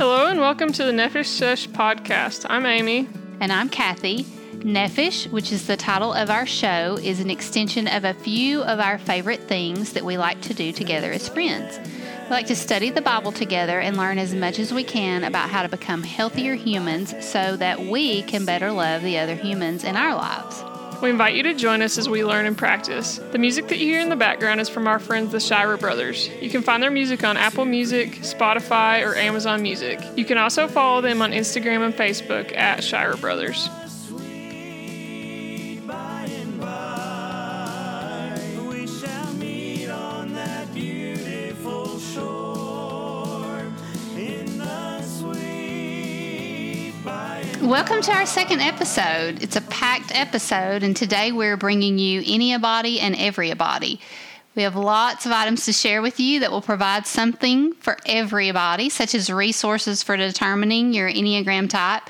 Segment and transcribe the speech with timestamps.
[0.00, 2.46] Hello and welcome to the Nefesh Sesh podcast.
[2.48, 3.06] I'm Amy.
[3.38, 4.22] And I'm Kathy.
[4.64, 8.80] Nefesh, which is the title of our show, is an extension of a few of
[8.80, 11.78] our favorite things that we like to do together as friends.
[12.24, 15.50] We like to study the Bible together and learn as much as we can about
[15.50, 19.96] how to become healthier humans so that we can better love the other humans in
[19.96, 20.64] our lives.
[21.02, 23.18] We invite you to join us as we learn and practice.
[23.32, 26.28] The music that you hear in the background is from our friends the Shira Brothers.
[26.42, 29.98] You can find their music on Apple Music, Spotify, or Amazon Music.
[30.14, 33.70] You can also follow them on Instagram and Facebook at Shira Brothers.
[47.60, 49.42] Welcome to our second episode.
[49.42, 54.00] It's a packed episode, and today we're bringing you Enneabody and Every-A-Body.
[54.54, 58.88] We have lots of items to share with you that will provide something for everybody,
[58.88, 62.04] such as resources for determining your Enneagram type,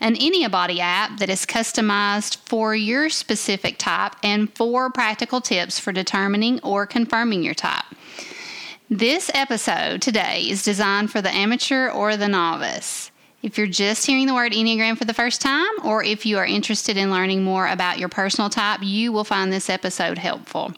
[0.00, 5.92] an Enneabody app that is customized for your specific type, and four practical tips for
[5.92, 7.84] determining or confirming your type.
[8.90, 13.12] This episode today is designed for the amateur or the novice.
[13.42, 16.46] If you're just hearing the word Enneagram for the first time, or if you are
[16.46, 20.72] interested in learning more about your personal type, you will find this episode helpful.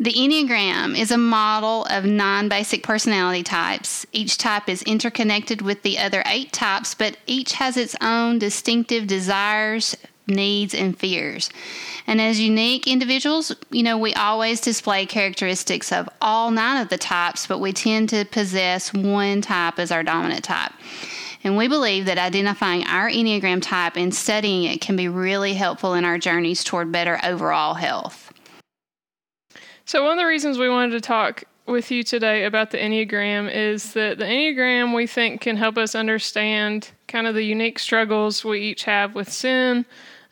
[0.00, 4.04] The Enneagram is a model of nine basic personality types.
[4.10, 9.06] Each type is interconnected with the other eight types, but each has its own distinctive
[9.06, 11.48] desires, needs, and fears.
[12.08, 16.98] And as unique individuals, you know, we always display characteristics of all nine of the
[16.98, 20.72] types, but we tend to possess one type as our dominant type.
[21.44, 25.92] And we believe that identifying our Enneagram type and studying it can be really helpful
[25.92, 28.32] in our journeys toward better overall health.
[29.84, 33.54] So, one of the reasons we wanted to talk with you today about the Enneagram
[33.54, 38.42] is that the Enneagram we think can help us understand kind of the unique struggles
[38.42, 39.84] we each have with sin,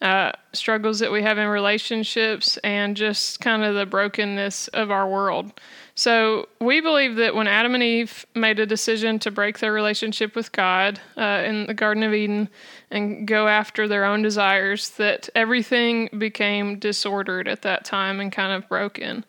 [0.02, 5.08] uh, struggles that we have in relationships, and just kind of the brokenness of our
[5.08, 5.52] world.
[5.94, 10.34] So we believe that when Adam and Eve made a decision to break their relationship
[10.34, 12.48] with God uh, in the Garden of Eden
[12.90, 18.52] and go after their own desires, that everything became disordered at that time and kind
[18.52, 19.24] of broken.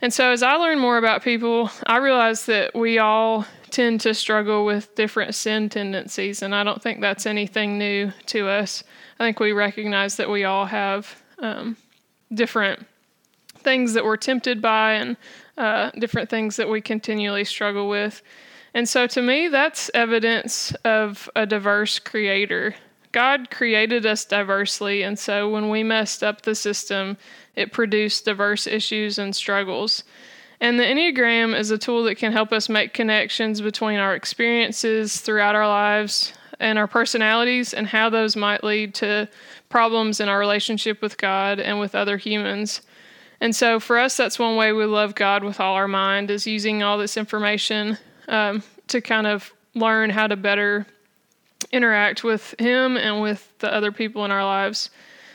[0.00, 4.14] And so as I learn more about people, I realize that we all tend to
[4.14, 8.84] struggle with different sin tendencies, and I don't think that's anything new to us.
[9.18, 11.76] I think we recognize that we all have um,
[12.32, 12.86] different
[13.56, 15.16] things that we're tempted by and
[15.56, 18.22] uh, different things that we continually struggle with.
[18.74, 22.74] And so to me, that's evidence of a diverse creator.
[23.12, 27.18] God created us diversely, and so when we messed up the system,
[27.54, 30.04] it produced diverse issues and struggles.
[30.62, 35.20] And the Enneagram is a tool that can help us make connections between our experiences
[35.20, 39.28] throughout our lives and our personalities and how those might lead to
[39.70, 42.80] problems in our relationship with God and with other humans.
[43.40, 46.46] And so for us, that's one way we love God with all our mind is
[46.46, 47.98] using all this information
[48.28, 50.86] um, to kind of learn how to better
[51.72, 54.90] interact with Him and with the other people in our lives.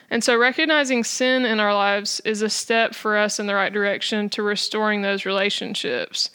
[0.09, 3.73] And so recognizing sin in our lives is a step for us in the right
[3.73, 6.29] direction to restoring those relationships.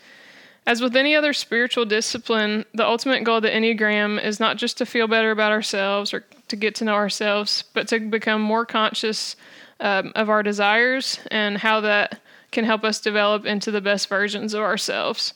[0.66, 4.78] As with any other spiritual discipline, the ultimate goal of the Enneagram is not just
[4.78, 8.64] to feel better about ourselves or to get to know ourselves, but to become more
[8.64, 9.34] conscious
[9.80, 12.20] um, of our desires and how that
[12.52, 15.34] can help us develop into the best versions of ourselves.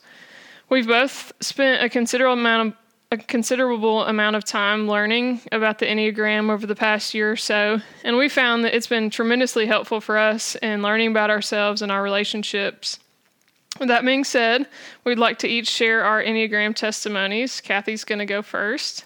[0.69, 2.73] We've both spent a considerable amount of
[3.11, 7.79] a considerable amount of time learning about the Enneagram over the past year or so,
[8.03, 11.91] and we found that it's been tremendously helpful for us in learning about ourselves and
[11.91, 12.99] our relationships.
[13.79, 14.67] With that being said,
[15.03, 17.61] we'd like to each share our Enneagram testimonies.
[17.61, 19.05] Kathy's going to go first.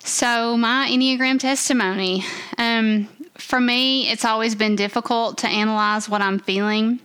[0.00, 2.24] So, my Enneagram testimony.
[2.56, 6.98] Um, for me, it's always been difficult to analyze what I'm feeling.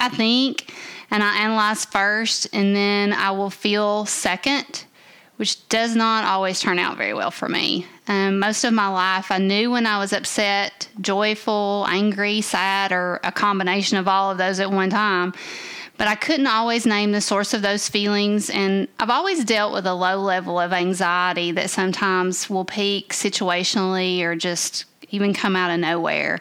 [0.00, 0.72] I think,
[1.14, 4.84] and I analyze first, and then I will feel second,
[5.36, 7.86] which does not always turn out very well for me.
[8.08, 13.20] Um, most of my life, I knew when I was upset, joyful, angry, sad, or
[13.22, 15.34] a combination of all of those at one time.
[15.98, 19.86] But I couldn't always name the source of those feelings, and I've always dealt with
[19.86, 25.70] a low level of anxiety that sometimes will peak situationally or just even come out
[25.70, 26.40] of nowhere.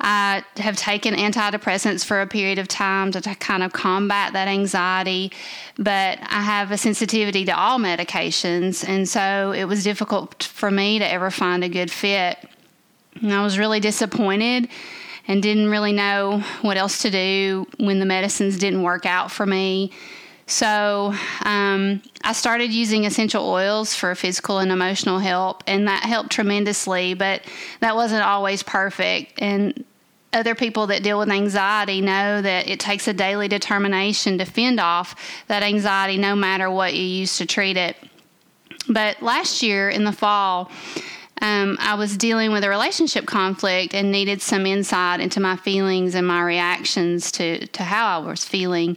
[0.00, 5.32] I have taken antidepressants for a period of time to, kind of combat that anxiety,
[5.78, 10.98] but I have a sensitivity to all medications, and so it was difficult for me
[10.98, 12.38] to ever find a good fit.
[13.22, 14.68] And I was really disappointed
[15.26, 19.46] and didn't really know what else to do when the medicines didn't work out for
[19.46, 19.92] me.
[20.46, 21.14] So
[21.44, 27.14] um, I started using essential oils for physical and emotional help, and that helped tremendously,
[27.14, 27.42] but
[27.80, 29.40] that wasn't always perfect.
[29.40, 29.84] And
[30.34, 34.80] other people that deal with anxiety know that it takes a daily determination to fend
[34.80, 35.14] off
[35.46, 37.96] that anxiety no matter what you use to treat it.
[38.88, 40.70] But last year in the fall,
[41.40, 46.14] um, I was dealing with a relationship conflict and needed some insight into my feelings
[46.14, 48.96] and my reactions to, to how I was feeling.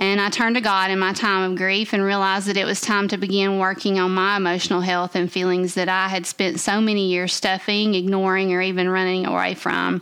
[0.00, 2.80] And I turned to God in my time of grief and realized that it was
[2.80, 6.80] time to begin working on my emotional health and feelings that I had spent so
[6.80, 10.00] many years stuffing, ignoring, or even running away from.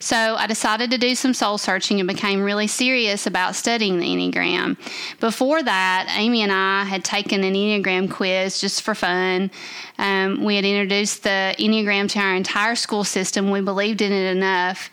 [0.00, 4.06] So I decided to do some soul searching and became really serious about studying the
[4.06, 4.76] Enneagram.
[5.20, 9.52] Before that, Amy and I had taken an Enneagram quiz just for fun.
[9.98, 13.50] Um, we had introduced the Enneagram to our entire school system.
[13.50, 14.90] We believed in it enough.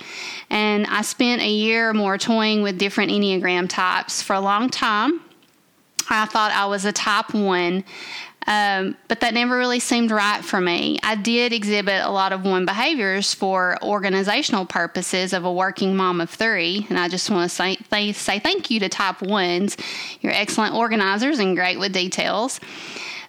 [0.49, 4.21] And I spent a year or more toying with different Enneagram types.
[4.21, 5.21] For a long time,
[6.09, 7.83] I thought I was a type one.
[8.47, 10.99] Um, but that never really seemed right for me.
[11.01, 16.21] I did exhibit a lot of one behaviors for organizational purposes of a working mom
[16.21, 17.77] of three, and I just want to say,
[18.13, 19.77] say thank you to type ones.
[20.21, 22.59] You're excellent organizers and great with details.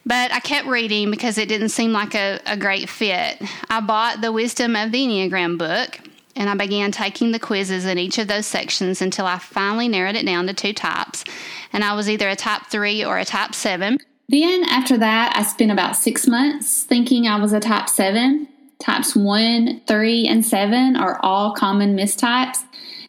[0.06, 3.42] But I kept reading because it didn't seem like a, a great fit.
[3.68, 5.98] I bought the Wisdom of the Enneagram book
[6.36, 10.14] and I began taking the quizzes in each of those sections until I finally narrowed
[10.14, 11.24] it down to two types.
[11.72, 13.98] And I was either a type three or a type seven.
[14.28, 18.48] Then, after that, I spent about six months thinking I was a type seven.
[18.78, 22.58] Types one, three, and seven are all common mistypes.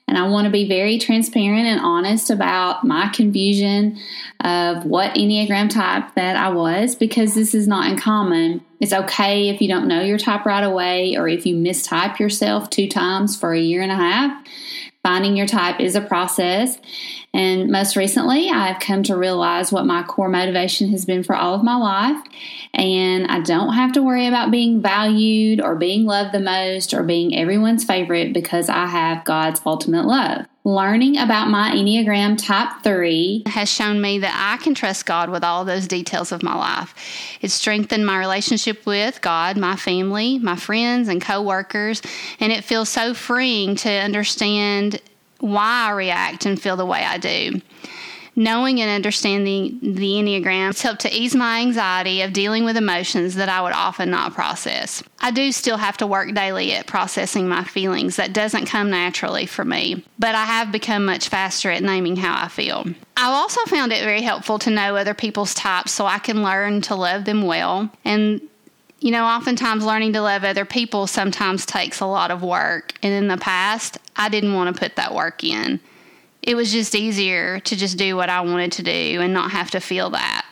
[0.08, 4.00] And I want to be very transparent and honest about my confusion
[4.40, 8.64] of what Enneagram type that I was because this is not uncommon.
[8.80, 12.70] It's okay if you don't know your type right away or if you mistype yourself
[12.70, 14.46] two times for a year and a half.
[15.08, 16.78] Finding your type is a process.
[17.34, 21.56] And most recently, I've come to realize what my core motivation has been for all
[21.56, 22.22] of my life.
[22.74, 27.04] And I don't have to worry about being valued or being loved the most or
[27.04, 30.46] being everyone's favorite because I have God's ultimate love.
[30.68, 35.42] Learning about my Enneagram Type 3 has shown me that I can trust God with
[35.42, 36.94] all those details of my life.
[37.40, 42.02] It's strengthened my relationship with God, my family, my friends, and coworkers,
[42.42, 45.00] and it feels so freeing to understand
[45.40, 47.62] why I react and feel the way I do.
[48.40, 53.34] Knowing and understanding the Enneagram has helped to ease my anxiety of dealing with emotions
[53.34, 55.02] that I would often not process.
[55.20, 58.16] I do still have to work daily at processing my feelings.
[58.18, 62.40] That doesn't come naturally for me, but I have become much faster at naming how
[62.40, 62.86] I feel.
[63.18, 66.82] I've also found it very helpful to know other people's types so I can learn
[66.82, 67.92] to love them well.
[68.06, 68.40] And
[69.00, 72.94] you know, oftentimes learning to love other people sometimes takes a lot of work.
[73.02, 75.80] And in the past, I didn't want to put that work in
[76.48, 79.70] it was just easier to just do what I wanted to do and not have
[79.72, 80.50] to feel that.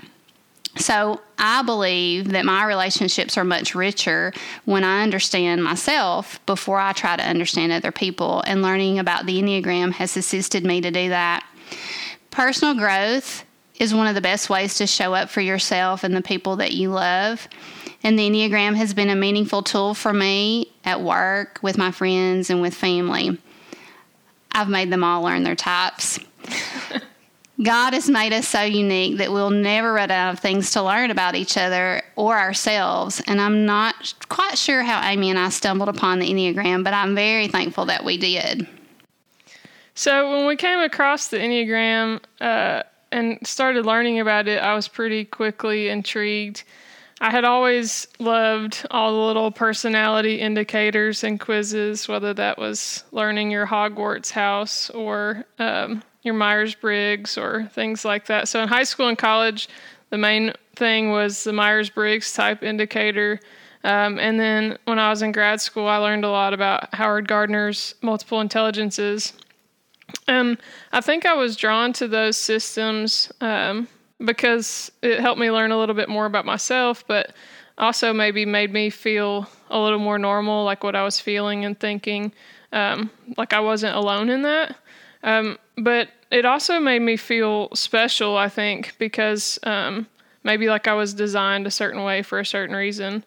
[0.76, 4.34] So I believe that my relationships are much richer
[4.66, 9.42] when I understand myself before I try to understand other people, and learning about the
[9.42, 11.48] Enneagram has assisted me to do that.
[12.30, 13.46] Personal growth
[13.80, 16.74] is one of the best ways to show up for yourself and the people that
[16.74, 17.48] you love.
[18.04, 22.50] And the Enneagram has been a meaningful tool for me at work, with my friends,
[22.50, 23.40] and with family.
[24.56, 26.18] I've made them all learn their types.
[27.64, 31.12] God has made us so unique that we'll never run out of things to learn
[31.12, 33.22] about each other or ourselves.
[33.28, 37.16] And I'm not quite sure how Amy and I stumbled upon the Enneagram, but I'm
[37.16, 38.66] very thankful that we did.
[39.94, 44.88] So, when we came across the Enneagram uh, and started learning about it, I was
[44.88, 46.64] pretty quickly intrigued.
[47.26, 53.50] I had always loved all the little personality indicators and quizzes, whether that was learning
[53.50, 58.48] your Hogwarts house or um, your Myers Briggs or things like that.
[58.48, 59.68] So in high school and college,
[60.12, 63.40] the main thing was the Myers Briggs type indicator.
[63.84, 67.28] Um, and then when I was in grad school, I learned a lot about Howard
[67.28, 69.34] Gardner's multiple intelligences.
[70.28, 70.60] Um,
[70.92, 73.88] I think I was drawn to those systems um,
[74.24, 77.34] because it helped me learn a little bit more about myself, but
[77.78, 81.78] also maybe made me feel a little more normal, like what I was feeling and
[81.78, 82.32] thinking,
[82.72, 84.78] um, like I wasn't alone in that.
[85.24, 90.08] Um, but it also made me feel special, I think, because um,
[90.44, 93.24] maybe like I was designed a certain way for a certain reason.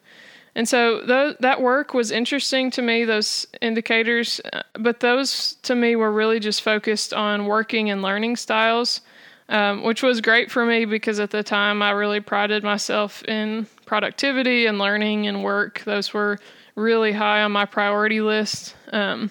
[0.55, 5.75] And so th- that work was interesting to me, those indicators, uh, but those to
[5.75, 9.03] me were really just focused on working and learning styles
[9.49, 13.67] um, which was great for me because at the time I really prided myself in
[13.87, 15.83] productivity and learning and work.
[15.85, 16.39] Those were
[16.75, 19.31] really high on my priority list, um,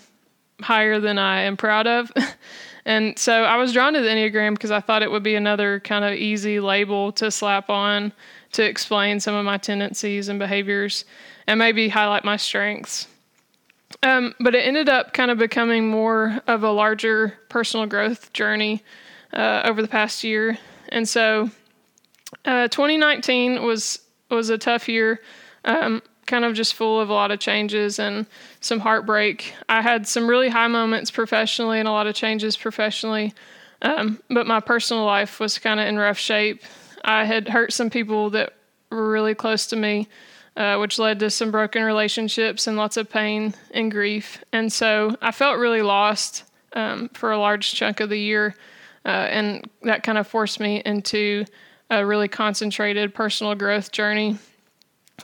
[0.62, 2.12] higher than I am proud of.
[2.88, 5.82] And so I was drawn to the Enneagram because I thought it would be another
[5.82, 8.14] kind of easy label to slap on
[8.54, 11.04] to explain some of my tendencies and behaviors
[11.48, 13.08] and maybe highlight my strengths.
[14.04, 18.82] Um, but it ended up kind of becoming more of a larger personal growth journey
[19.34, 20.58] uh, over the past year.
[20.90, 21.50] And so
[22.46, 25.22] uh, 2019 was was a tough year,
[25.64, 28.26] um, kind of just full of a lot of changes and
[28.60, 29.54] some heartbreak.
[29.70, 33.34] I had some really high moments professionally and a lot of changes professionally,
[33.82, 36.62] um, but my personal life was kind of in rough shape.
[37.06, 38.54] I had hurt some people that
[38.92, 40.10] were really close to me,
[40.58, 44.44] uh, which led to some broken relationships and lots of pain and grief.
[44.52, 46.44] And so I felt really lost
[46.74, 48.56] um, for a large chunk of the year,
[49.08, 51.46] uh, and that kind of forced me into
[51.90, 54.38] a really concentrated personal growth journey.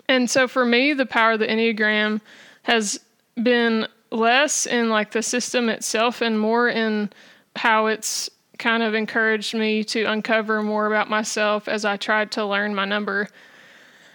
[0.07, 2.21] And so for me, the power of the Enneagram
[2.63, 2.99] has
[3.41, 7.11] been less in like the system itself and more in
[7.55, 12.45] how it's kind of encouraged me to uncover more about myself as I tried to
[12.45, 13.27] learn my number.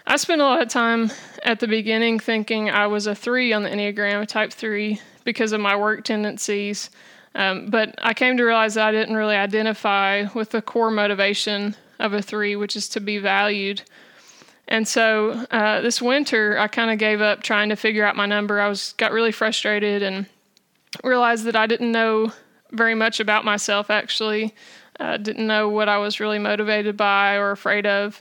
[0.06, 1.10] I spent a lot of time
[1.44, 5.52] at the beginning thinking I was a three on the Enneagram, a type three, because
[5.52, 6.88] of my work tendencies.
[7.34, 11.76] Um, but I came to realize that I didn't really identify with the core motivation
[11.98, 13.82] of a three, which is to be valued.
[14.68, 18.26] And so uh, this winter, I kind of gave up trying to figure out my
[18.26, 18.60] number.
[18.60, 20.26] I was got really frustrated and
[21.02, 22.32] realized that I didn't know
[22.72, 23.90] very much about myself.
[23.90, 24.54] Actually,
[25.00, 28.20] uh, didn't know what I was really motivated by or afraid of,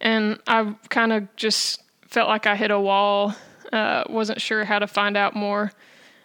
[0.00, 3.34] and I kind of just felt like I hit a wall.
[3.72, 5.72] Uh, wasn't sure how to find out more.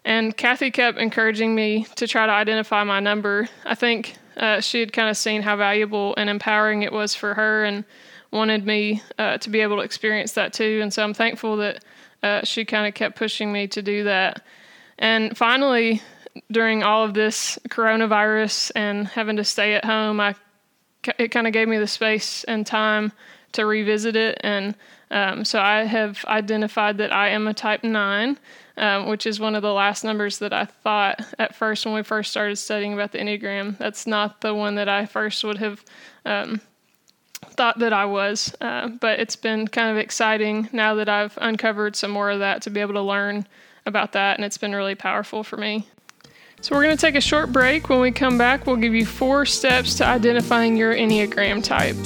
[0.05, 3.47] And Kathy kept encouraging me to try to identify my number.
[3.65, 7.33] I think uh, she had kind of seen how valuable and empowering it was for
[7.33, 7.85] her and
[8.31, 10.79] wanted me uh, to be able to experience that too.
[10.81, 11.83] And so I'm thankful that
[12.21, 14.41] uh, she kind of kept pushing me to do that.
[14.97, 16.01] And finally,
[16.51, 20.35] during all of this coronavirus and having to stay at home, I
[21.17, 23.11] it kind of gave me the space and time
[23.51, 24.39] to revisit it.
[24.41, 24.75] And
[25.13, 28.37] um, so I have identified that I am a type nine
[28.77, 32.03] um, which is one of the last numbers that I thought at first when we
[32.03, 33.77] first started studying about the Enneagram.
[33.77, 35.83] That's not the one that I first would have
[36.25, 36.61] um,
[37.51, 41.95] thought that I was, uh, but it's been kind of exciting now that I've uncovered
[41.95, 43.47] some more of that to be able to learn
[43.85, 45.87] about that, and it's been really powerful for me.
[46.61, 47.89] So, we're going to take a short break.
[47.89, 51.97] When we come back, we'll give you four steps to identifying your Enneagram type.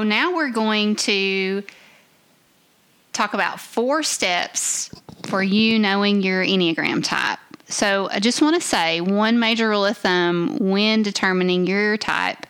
[0.00, 1.62] So now we're going to
[3.12, 4.88] talk about four steps
[5.26, 7.38] for you knowing your Enneagram type.
[7.68, 12.46] So I just want to say one major rule of thumb when determining your type,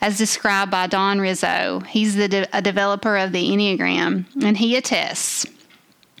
[0.00, 1.80] as described by Don Riso.
[1.80, 5.44] He's the de- a developer of the Enneagram, and he attests.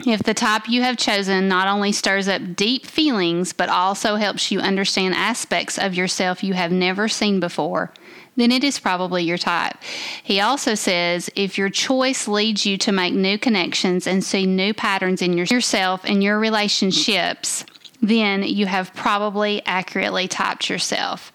[0.06, 4.50] If the type you have chosen not only stirs up deep feelings, but also helps
[4.50, 7.94] you understand aspects of yourself you have never seen before,
[8.36, 9.76] then it is probably your type.
[10.22, 14.72] He also says if your choice leads you to make new connections and see new
[14.72, 17.64] patterns in yourself and your relationships,
[18.00, 21.32] then you have probably accurately typed yourself.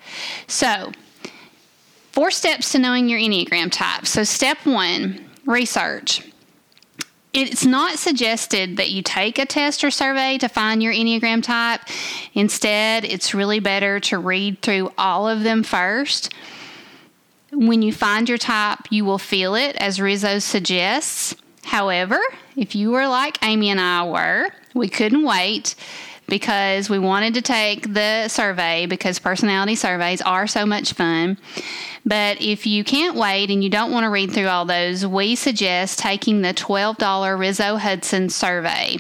[0.47, 0.91] So,
[2.11, 4.07] four steps to knowing your Enneagram type.
[4.07, 6.23] So, step one research.
[7.33, 11.81] It's not suggested that you take a test or survey to find your Enneagram type.
[12.33, 16.33] Instead, it's really better to read through all of them first
[17.55, 21.35] when you find your type, you will feel it, as Riso suggests.
[21.63, 22.19] However,
[22.55, 25.75] if you were like Amy and I were, we couldn't wait
[26.27, 31.37] because we wanted to take the survey because personality surveys are so much fun.
[32.05, 35.35] But if you can't wait and you don't want to read through all those, we
[35.35, 38.97] suggest taking the $12 Riso Hudson survey.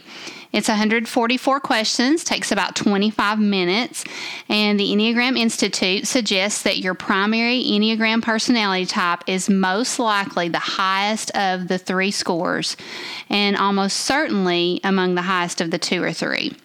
[0.55, 4.05] It's 144 questions, takes about 25 minutes,
[4.47, 10.59] and the Enneagram Institute suggests that your primary Enneagram personality type is most likely the
[10.59, 12.77] highest of the three scores,
[13.29, 16.55] and almost certainly among the highest of the two or three.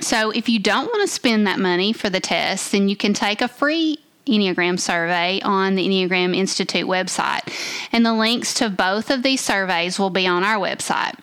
[0.00, 3.12] So, if you don't want to spend that money for the test, then you can
[3.12, 7.52] take a free Enneagram survey on the Enneagram Institute website.
[7.92, 11.18] And the links to both of these surveys will be on our website.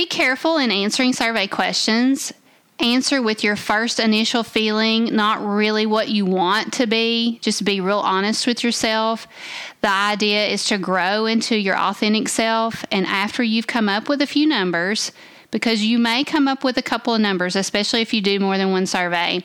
[0.00, 2.32] Be careful in answering survey questions.
[2.78, 7.38] Answer with your first initial feeling, not really what you want to be.
[7.42, 9.26] Just be real honest with yourself.
[9.82, 12.82] The idea is to grow into your authentic self.
[12.90, 15.12] And after you've come up with a few numbers,
[15.50, 18.56] because you may come up with a couple of numbers, especially if you do more
[18.56, 19.44] than one survey,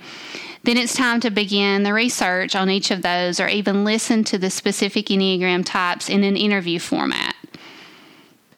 [0.63, 4.37] then it's time to begin the research on each of those or even listen to
[4.37, 7.34] the specific Enneagram types in an interview format.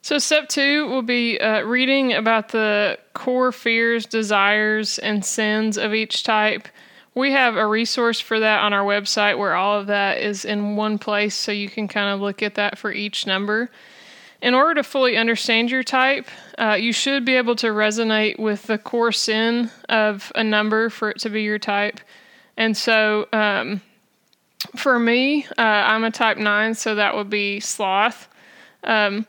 [0.07, 5.93] So, step two will be uh, reading about the core fears, desires, and sins of
[5.93, 6.69] each type.
[7.13, 10.77] We have a resource for that on our website where all of that is in
[10.77, 13.69] one place so you can kind of look at that for each number.
[14.41, 18.63] In order to fully understand your type, uh, you should be able to resonate with
[18.63, 21.99] the core sin of a number for it to be your type.
[22.55, 23.81] And so, um,
[24.73, 28.29] for me, uh, I'm a type 9, so that would be sloth.
[28.85, 29.25] Um,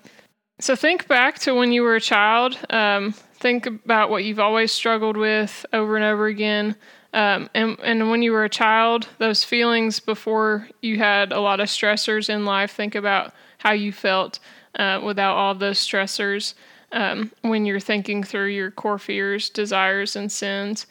[0.60, 2.58] so think back to when you were a child.
[2.70, 6.76] Um, think about what you've always struggled with over and over again.
[7.14, 11.60] Um, and, and when you were a child, those feelings before you had a lot
[11.60, 14.38] of stressors in life, think about how you felt
[14.78, 16.54] uh, without all those stressors
[16.92, 20.86] um, when you're thinking through your core fears, desires, and sins.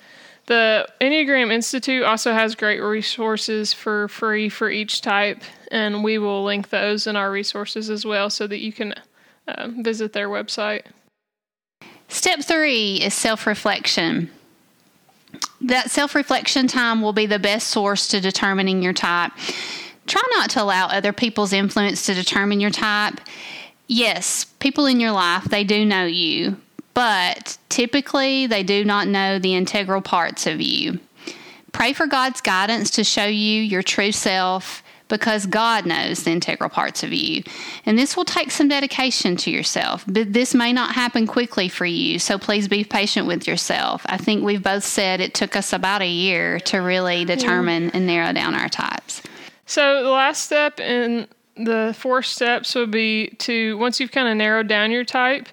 [0.47, 6.43] The Enneagram Institute also has great resources for free for each type, and we will
[6.43, 8.93] link those in our resources as well so that you can
[9.48, 10.84] uh, visit their website.
[12.10, 14.30] Step three is self reflection.
[15.62, 19.32] That self reflection time will be the best source to determining your type.
[20.06, 23.20] Try not to allow other people's influence to determine your type.
[23.88, 26.58] Yes, people in your life, they do know you,
[26.94, 31.00] but typically they do not know the integral parts of you.
[31.72, 36.69] Pray for God's guidance to show you your true self because God knows the integral
[36.69, 37.43] parts of you.
[37.85, 40.03] And this will take some dedication to yourself.
[40.07, 44.05] But this may not happen quickly for you, so please be patient with yourself.
[44.07, 48.05] I think we've both said it took us about a year to really determine and
[48.05, 49.22] narrow down our types.
[49.65, 54.37] So the last step in the four steps would be to once you've kind of
[54.37, 55.48] narrowed down your type,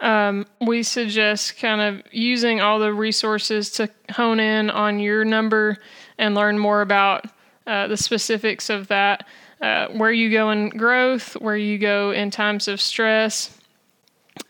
[0.00, 5.78] um, we suggest kind of using all the resources to hone in on your number
[6.18, 7.26] and learn more about
[7.68, 9.26] uh, the specifics of that,
[9.60, 13.58] uh, where you go in growth, where you go in times of stress,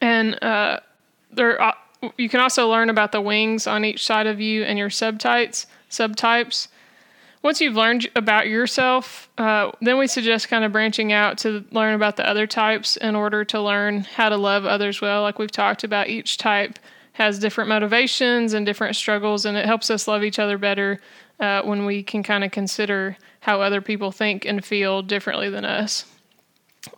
[0.01, 0.79] and uh,
[1.33, 1.73] there uh,
[2.17, 5.67] you can also learn about the wings on each side of you and your subtypes.
[5.91, 6.69] Subtypes.
[7.43, 11.95] Once you've learned about yourself, uh, then we suggest kind of branching out to learn
[11.95, 15.23] about the other types in order to learn how to love others well.
[15.23, 16.79] Like we've talked about, each type
[17.15, 21.01] has different motivations and different struggles, and it helps us love each other better
[21.41, 25.65] uh, when we can kind of consider how other people think and feel differently than
[25.65, 26.05] us.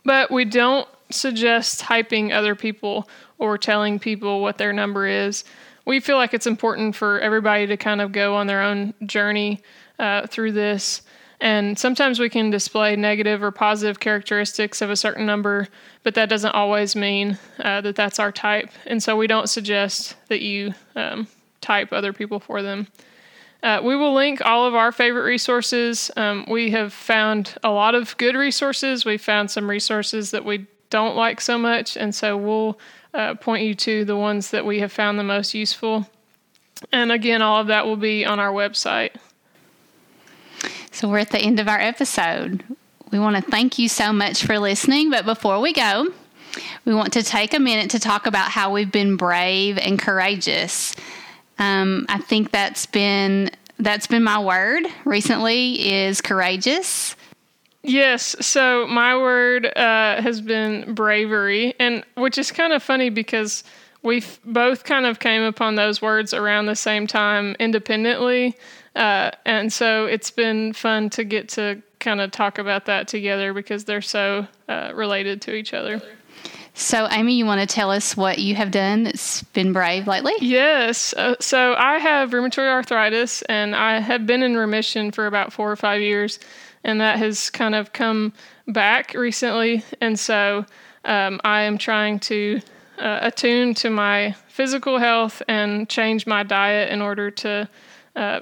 [0.03, 5.43] But we don't suggest typing other people or telling people what their number is.
[5.85, 9.61] We feel like it's important for everybody to kind of go on their own journey
[9.99, 11.01] uh, through this.
[11.39, 15.67] And sometimes we can display negative or positive characteristics of a certain number,
[16.03, 18.69] but that doesn't always mean uh, that that's our type.
[18.85, 21.27] And so we don't suggest that you um,
[21.59, 22.87] type other people for them.
[23.63, 26.09] Uh, we will link all of our favorite resources.
[26.17, 29.05] Um, we have found a lot of good resources.
[29.05, 32.79] We found some resources that we don't like so much, and so we'll
[33.13, 36.07] uh, point you to the ones that we have found the most useful.
[36.91, 39.15] And again, all of that will be on our website.
[40.91, 42.63] So we're at the end of our episode.
[43.11, 46.07] We want to thank you so much for listening, but before we go,
[46.85, 50.95] we want to take a minute to talk about how we've been brave and courageous
[51.61, 57.15] um, I think that's been that's been my word recently is courageous.
[57.83, 63.63] Yes, so my word uh, has been bravery, and which is kind of funny because
[64.01, 68.55] we both kind of came upon those words around the same time independently,
[68.95, 73.53] uh, and so it's been fun to get to kind of talk about that together
[73.53, 76.01] because they're so uh, related to each other.
[76.73, 80.33] So, Amy, you want to tell us what you have done that's been brave lately?
[80.39, 81.13] Yes.
[81.13, 85.69] Uh, so, I have rheumatoid arthritis and I have been in remission for about four
[85.71, 86.39] or five years,
[86.83, 88.33] and that has kind of come
[88.67, 89.83] back recently.
[89.99, 90.65] And so,
[91.03, 92.61] um, I am trying to
[92.99, 97.67] uh, attune to my physical health and change my diet in order to
[98.15, 98.41] uh,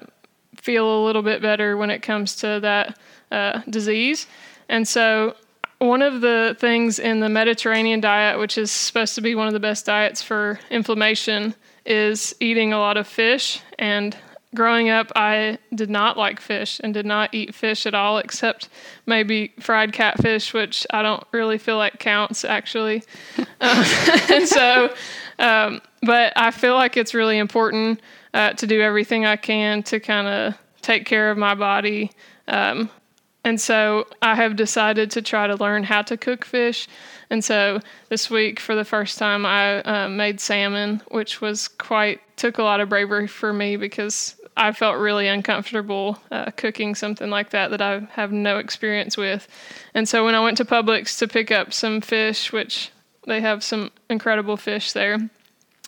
[0.55, 2.99] feel a little bit better when it comes to that
[3.31, 4.27] uh, disease.
[4.67, 5.35] And so,
[5.79, 9.53] one of the things in the Mediterranean diet, which is supposed to be one of
[9.53, 13.61] the best diets for inflammation, is eating a lot of fish.
[13.77, 14.15] And
[14.53, 18.67] growing up, I did not like fish and did not eat fish at all, except
[19.05, 23.03] maybe fried catfish, which I don't really feel like counts actually.
[23.61, 24.93] uh, and so,
[25.39, 28.01] um, but I feel like it's really important
[28.33, 32.11] uh, to do everything I can to kind of take care of my body.
[32.47, 32.89] Um,
[33.43, 36.87] and so I have decided to try to learn how to cook fish.
[37.29, 42.21] And so this week, for the first time, I uh, made salmon, which was quite,
[42.35, 47.29] took a lot of bravery for me because I felt really uncomfortable uh, cooking something
[47.29, 49.47] like that that I have no experience with.
[49.93, 52.91] And so when I went to Publix to pick up some fish, which
[53.25, 55.17] they have some incredible fish there,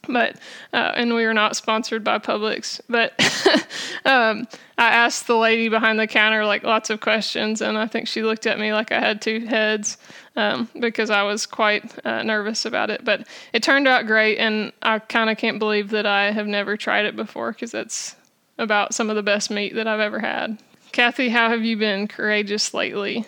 [0.08, 0.36] but
[0.74, 2.82] uh, and we are not sponsored by Publix.
[2.90, 3.14] But
[4.06, 8.08] um, I asked the lady behind the counter like lots of questions, and I think
[8.08, 9.98] she looked at me like I had two heads
[10.36, 13.06] um, because I was quite uh, nervous about it.
[13.06, 16.78] But it turned out great, and I kind of can't believe that I have never
[16.78, 18.16] tried it before because it's
[18.58, 20.60] about some of the best meat that I've ever had.
[20.92, 23.26] Kathy, how have you been courageous lately?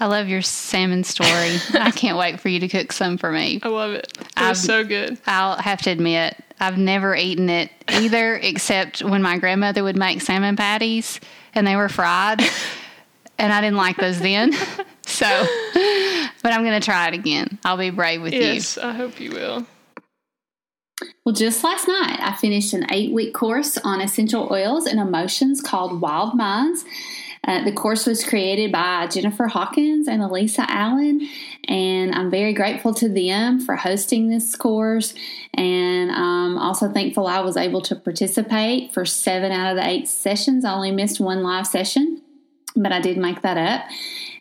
[0.00, 1.58] I love your salmon story.
[1.74, 3.60] I can't wait for you to cook some for me.
[3.62, 4.10] I love it.
[4.18, 5.18] It was so good.
[5.26, 10.22] I'll have to admit, I've never eaten it either, except when my grandmother would make
[10.22, 11.20] salmon patties
[11.54, 12.40] and they were fried,
[13.38, 14.52] and I didn't like those then.
[15.02, 15.26] So,
[16.42, 17.58] but I'm going to try it again.
[17.64, 18.52] I'll be brave with yes, you.
[18.54, 19.66] Yes, I hope you will.
[21.24, 25.60] Well, just last night, I finished an eight week course on essential oils and emotions
[25.60, 26.84] called Wild Minds.
[27.46, 31.26] Uh, the course was created by Jennifer Hawkins and Elisa Allen,
[31.66, 35.14] and I'm very grateful to them for hosting this course.
[35.54, 40.06] And I'm also thankful I was able to participate for seven out of the eight
[40.06, 40.64] sessions.
[40.64, 42.20] I only missed one live session,
[42.76, 43.90] but I did make that up.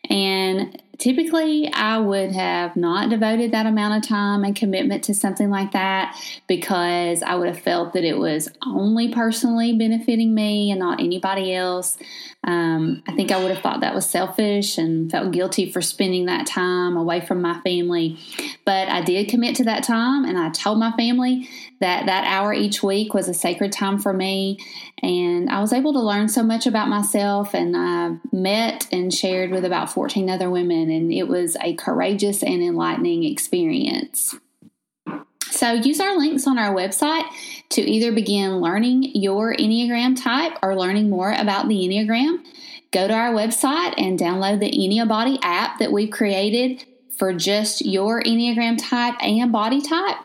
[0.10, 5.50] And typically I would have not devoted that amount of time and commitment to something
[5.50, 10.80] like that because I would have felt that it was only personally benefiting me and
[10.80, 11.98] not anybody else.
[12.44, 16.26] Um, I think I would have thought that was selfish and felt guilty for spending
[16.26, 18.18] that time away from my family.
[18.66, 22.54] But I did commit to that time and I told my family that that hour
[22.54, 24.58] each week was a sacred time for me.
[25.02, 29.52] And I was able to learn so much about myself and I met and shared
[29.52, 30.89] with about 14 other women.
[30.90, 34.36] And it was a courageous and enlightening experience.
[35.52, 37.26] So use our links on our website
[37.70, 42.46] to either begin learning your Enneagram type or learning more about the Enneagram.
[42.92, 46.86] Go to our website and download the Enneabody app that we've created
[47.18, 50.18] for just your Enneagram type and body type.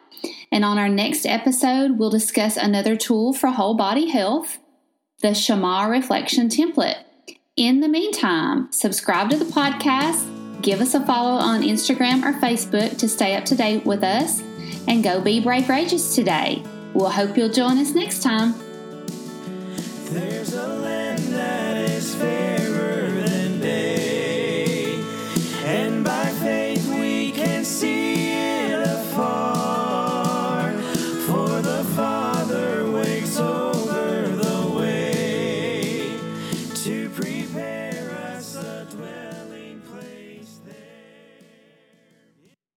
[0.52, 4.58] And on our next episode, we'll discuss another tool for whole body health,
[5.20, 7.02] the Shema Reflection Template.
[7.56, 10.33] In the meantime, subscribe to the podcast,
[10.64, 14.40] give us a follow on Instagram or Facebook to stay up to date with us.
[14.88, 16.62] And go be brave rageous today.
[16.94, 18.54] We'll hope you'll join us next time.